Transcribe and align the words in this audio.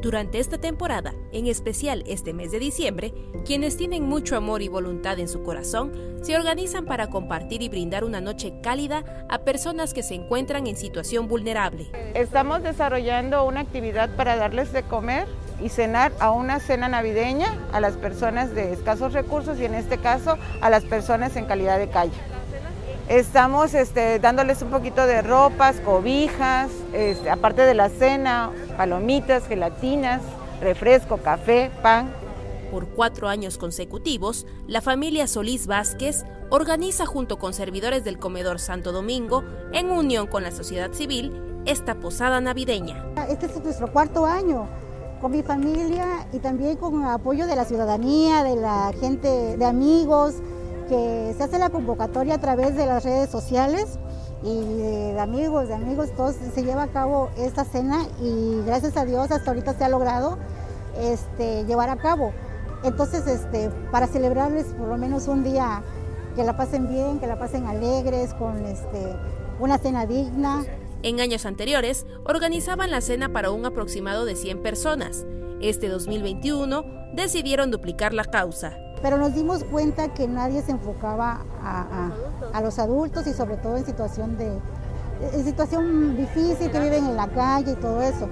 Durante 0.00 0.38
esta 0.38 0.58
temporada, 0.58 1.12
en 1.32 1.48
especial 1.48 2.04
este 2.06 2.32
mes 2.32 2.52
de 2.52 2.60
diciembre, 2.60 3.12
quienes 3.44 3.76
tienen 3.76 4.04
mucho 4.04 4.36
amor 4.36 4.62
y 4.62 4.68
voluntad 4.68 5.18
en 5.18 5.26
su 5.26 5.42
corazón 5.42 5.92
se 6.22 6.36
organizan 6.36 6.84
para 6.84 7.10
compartir 7.10 7.62
y 7.62 7.68
brindar 7.68 8.04
una 8.04 8.20
noche 8.20 8.54
cálida 8.62 9.02
a 9.28 9.38
personas 9.38 9.94
que 9.94 10.04
se 10.04 10.14
encuentran 10.14 10.68
en 10.68 10.76
situación 10.76 11.26
vulnerable. 11.26 11.90
Estamos 12.14 12.62
desarrollando 12.62 13.44
una 13.44 13.60
actividad 13.60 14.08
para 14.14 14.36
darles 14.36 14.72
de 14.72 14.84
comer 14.84 15.26
y 15.60 15.68
cenar 15.68 16.12
a 16.20 16.30
una 16.30 16.60
cena 16.60 16.88
navideña 16.88 17.58
a 17.72 17.80
las 17.80 17.96
personas 17.96 18.54
de 18.54 18.72
escasos 18.72 19.12
recursos 19.12 19.58
y 19.58 19.64
en 19.64 19.74
este 19.74 19.98
caso 19.98 20.38
a 20.60 20.70
las 20.70 20.84
personas 20.84 21.34
en 21.34 21.46
calidad 21.46 21.76
de 21.76 21.88
calle. 21.88 22.12
Estamos 23.08 23.72
este, 23.72 24.18
dándoles 24.18 24.60
un 24.60 24.68
poquito 24.68 25.06
de 25.06 25.22
ropas, 25.22 25.76
cobijas, 25.80 26.70
este, 26.92 27.30
aparte 27.30 27.62
de 27.62 27.72
la 27.72 27.88
cena, 27.88 28.50
palomitas, 28.76 29.46
gelatinas, 29.46 30.20
refresco, 30.60 31.16
café, 31.16 31.70
pan. 31.82 32.12
Por 32.70 32.86
cuatro 32.88 33.28
años 33.28 33.56
consecutivos, 33.56 34.46
la 34.66 34.82
familia 34.82 35.26
Solís 35.26 35.66
Vázquez 35.66 36.26
organiza 36.50 37.06
junto 37.06 37.38
con 37.38 37.54
servidores 37.54 38.04
del 38.04 38.18
Comedor 38.18 38.60
Santo 38.60 38.92
Domingo, 38.92 39.42
en 39.72 39.90
unión 39.90 40.26
con 40.26 40.42
la 40.42 40.50
sociedad 40.50 40.92
civil, 40.92 41.62
esta 41.64 41.94
posada 41.94 42.42
navideña. 42.42 43.06
Este 43.30 43.46
es 43.46 43.56
nuestro 43.64 43.90
cuarto 43.90 44.26
año 44.26 44.68
con 45.22 45.32
mi 45.32 45.42
familia 45.42 46.26
y 46.32 46.40
también 46.40 46.76
con 46.76 47.02
el 47.02 47.08
apoyo 47.08 47.46
de 47.46 47.56
la 47.56 47.64
ciudadanía, 47.64 48.44
de 48.44 48.56
la 48.56 48.92
gente, 49.00 49.56
de 49.56 49.64
amigos, 49.64 50.34
que 50.88 51.34
se 51.36 51.44
hace 51.44 51.58
la 51.58 51.70
convocatoria 51.70 52.34
a 52.34 52.40
través 52.40 52.76
de 52.76 52.86
las 52.86 53.04
redes 53.04 53.30
sociales 53.30 53.98
y 54.42 54.76
de 54.78 55.20
amigos, 55.20 55.68
de 55.68 55.74
amigos, 55.74 56.10
todos 56.16 56.36
se 56.36 56.62
lleva 56.62 56.84
a 56.84 56.88
cabo 56.88 57.30
esta 57.36 57.64
cena 57.64 58.06
y 58.20 58.62
gracias 58.64 58.96
a 58.96 59.04
Dios 59.04 59.30
hasta 59.30 59.50
ahorita 59.50 59.74
se 59.74 59.84
ha 59.84 59.88
logrado 59.88 60.38
este, 60.98 61.64
llevar 61.64 61.90
a 61.90 61.96
cabo. 61.96 62.32
Entonces, 62.84 63.26
este, 63.26 63.70
para 63.90 64.06
celebrarles 64.06 64.66
por 64.66 64.88
lo 64.88 64.96
menos 64.96 65.28
un 65.28 65.42
día 65.42 65.82
que 66.36 66.44
la 66.44 66.56
pasen 66.56 66.88
bien, 66.88 67.18
que 67.18 67.26
la 67.26 67.38
pasen 67.38 67.66
alegres, 67.66 68.32
con 68.34 68.64
este, 68.64 69.16
una 69.58 69.78
cena 69.78 70.06
digna. 70.06 70.64
En 71.02 71.20
años 71.20 71.46
anteriores, 71.46 72.06
organizaban 72.24 72.90
la 72.90 73.00
cena 73.00 73.32
para 73.32 73.50
un 73.50 73.66
aproximado 73.66 74.24
de 74.24 74.36
100 74.36 74.62
personas. 74.62 75.26
Este 75.60 75.88
2021 75.88 76.84
decidieron 77.14 77.72
duplicar 77.72 78.14
la 78.14 78.24
causa 78.24 78.78
pero 79.02 79.18
nos 79.18 79.34
dimos 79.34 79.64
cuenta 79.64 80.08
que 80.08 80.26
nadie 80.28 80.62
se 80.62 80.72
enfocaba 80.72 81.40
a, 81.62 82.60
los 82.62 82.78
adultos 82.78 83.26
y 83.26 83.32
sobre 83.32 83.56
todo 83.56 83.76
en 83.76 83.86
situación 83.86 84.36
de 84.36 84.58
en 85.32 85.44
situación 85.44 86.16
difícil 86.16 86.70
que 86.70 86.80
viven 86.80 87.04
en 87.04 87.16
la 87.16 87.28
calle 87.28 87.72
y 87.72 87.74
todo 87.76 88.00
eso. 88.02 88.28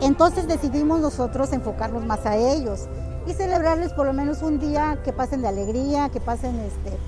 Entonces 0.00 0.46
decidimos 0.46 1.00
nosotros 1.00 1.52
enfocarnos 1.52 2.04
más 2.04 2.24
a 2.26 2.36
ellos 2.36 2.88
y 3.26 3.32
celebrarles 3.32 3.92
por 3.92 4.06
lo 4.06 4.12
menos 4.12 4.42
un 4.42 4.58
día 4.58 4.98
que 5.04 5.12
pasen 5.12 5.42
de 5.42 5.48
alegría, 5.48 6.08
que 6.08 6.20
pasen 6.20 6.58
este, 6.60 6.98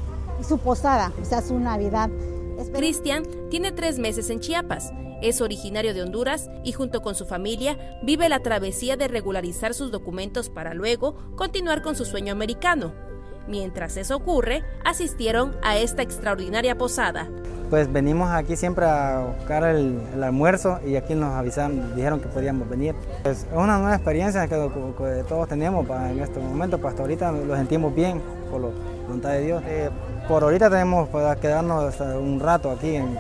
su 0.46 0.58
posada, 0.58 1.12
o 1.20 1.24
sea, 1.24 1.42
su 1.42 1.58
Navidad. 1.58 2.10
Cristian 2.72 3.24
tiene 3.50 3.72
tres 3.72 3.98
meses 3.98 4.30
en 4.30 4.40
Chiapas 4.40 4.92
es 5.22 5.40
originario 5.40 5.94
de 5.94 6.02
Honduras 6.02 6.50
y 6.64 6.72
junto 6.72 7.00
con 7.00 7.14
su 7.14 7.24
familia 7.24 7.78
vive 8.02 8.28
la 8.28 8.40
travesía 8.40 8.96
de 8.96 9.08
regularizar 9.08 9.72
sus 9.72 9.90
documentos 9.90 10.50
para 10.50 10.74
luego 10.74 11.16
continuar 11.36 11.80
con 11.82 11.94
su 11.94 12.04
sueño 12.04 12.32
americano. 12.32 12.92
Mientras 13.46 13.96
eso 13.96 14.16
ocurre, 14.16 14.64
asistieron 14.84 15.56
a 15.62 15.78
esta 15.78 16.02
extraordinaria 16.02 16.76
posada. 16.76 17.30
Pues 17.72 17.90
venimos 17.90 18.30
aquí 18.30 18.54
siempre 18.54 18.84
a 18.84 19.20
buscar 19.34 19.64
el, 19.64 19.98
almuerzo 20.22 20.78
y 20.86 20.96
aquí 20.96 21.14
nos 21.14 21.32
avisaron, 21.32 21.96
dijeron 21.96 22.20
que 22.20 22.28
podíamos 22.28 22.68
venir. 22.68 22.94
Es 23.24 23.46
una 23.50 23.78
nueva 23.78 23.94
experiencia 23.94 24.46
que, 24.46 24.56
todos 25.26 25.48
tenemos 25.48 25.86
en 25.88 26.20
este 26.20 26.38
momento, 26.38 26.76
pues 26.76 26.90
hasta 26.90 27.02
ahorita 27.02 27.32
lo 27.32 27.56
sentimos 27.56 27.94
bien 27.94 28.20
por 28.50 28.60
la 28.60 28.68
voluntad 29.06 29.30
de 29.30 29.40
Dios. 29.40 29.62
Eh, 29.66 29.88
por 30.28 30.42
ahorita 30.42 30.68
tenemos 30.68 31.08
que 31.08 31.40
quedarnos 31.40 31.98
un 31.98 32.40
rato 32.40 32.70
aquí 32.70 32.94
en, 32.94 33.16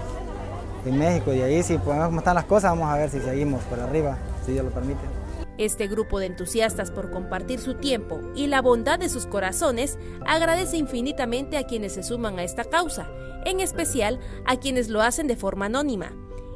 en 0.84 0.98
México 0.98 1.32
y 1.32 1.40
ahí 1.40 1.62
si 1.62 1.78
podemos 1.78 2.08
cómo 2.08 2.18
están 2.18 2.34
las 2.34 2.44
cosas, 2.44 2.72
vamos 2.72 2.90
a 2.92 2.98
ver 2.98 3.08
si 3.08 3.20
seguimos 3.20 3.62
por 3.62 3.80
arriba, 3.80 4.18
si 4.44 4.52
Dios 4.52 4.66
lo 4.66 4.70
permite. 4.70 5.21
Este 5.58 5.86
grupo 5.86 6.18
de 6.18 6.26
entusiastas 6.26 6.90
por 6.90 7.10
compartir 7.10 7.60
su 7.60 7.74
tiempo 7.74 8.20
y 8.34 8.46
la 8.46 8.62
bondad 8.62 8.98
de 8.98 9.08
sus 9.08 9.26
corazones 9.26 9.98
agradece 10.26 10.78
infinitamente 10.78 11.58
a 11.58 11.64
quienes 11.64 11.92
se 11.92 12.02
suman 12.02 12.38
a 12.38 12.44
esta 12.44 12.64
causa, 12.64 13.10
en 13.44 13.60
especial 13.60 14.18
a 14.46 14.56
quienes 14.56 14.88
lo 14.88 15.02
hacen 15.02 15.26
de 15.26 15.36
forma 15.36 15.66
anónima, 15.66 16.12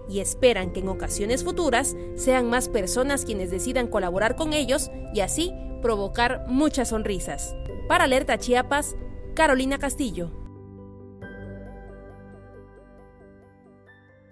y 0.08 0.20
esperan 0.20 0.72
que 0.72 0.80
en 0.80 0.88
ocasiones 0.88 1.44
futuras 1.44 1.96
sean 2.14 2.48
más 2.48 2.68
personas 2.68 3.24
quienes 3.24 3.50
decidan 3.50 3.88
colaborar 3.88 4.36
con 4.36 4.52
ellos 4.52 4.90
y 5.12 5.20
así 5.20 5.52
provocar 5.82 6.46
muchas 6.48 6.88
sonrisas. 6.88 7.54
Para 7.88 8.04
Alerta 8.04 8.38
Chiapas, 8.38 8.96
Carolina 9.34 9.78
Castillo. 9.78 10.45